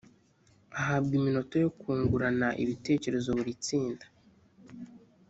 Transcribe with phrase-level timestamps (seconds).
[0.79, 4.05] ahabwa iminota yo kungurana ibitekerezo buri tsinda